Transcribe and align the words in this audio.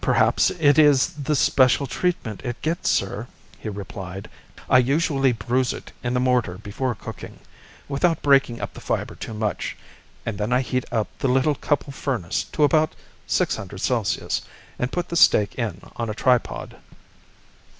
"Perhaps 0.00 0.50
it 0.60 0.78
is 0.78 1.08
the 1.08 1.34
special 1.34 1.88
treatment 1.88 2.44
it 2.44 2.62
gets, 2.62 2.88
sir," 2.88 3.26
he 3.58 3.68
replied. 3.68 4.30
"I 4.70 4.78
usually 4.78 5.32
bruise 5.32 5.72
it 5.72 5.90
in 6.04 6.14
the 6.14 6.20
mortar 6.20 6.56
before 6.58 6.94
cooking, 6.94 7.40
without 7.88 8.22
breaking 8.22 8.60
up 8.60 8.74
the 8.74 8.80
fibre 8.80 9.16
too 9.16 9.34
much, 9.34 9.76
and 10.24 10.38
then 10.38 10.52
I 10.52 10.60
heat 10.60 10.84
up 10.92 11.08
the 11.18 11.26
little 11.26 11.56
cupel 11.56 11.92
furnace 11.92 12.44
to 12.52 12.62
about 12.62 12.92
600 13.26 13.78
C, 13.80 14.28
and 14.78 14.92
put 14.92 15.08
the 15.08 15.16
steak 15.16 15.56
in 15.56 15.80
on 15.96 16.08
a 16.08 16.14
tripod." 16.14 16.76